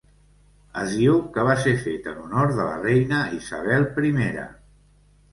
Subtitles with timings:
[0.83, 4.17] Es diu que va ser fet en honor de la Reina Isabel I.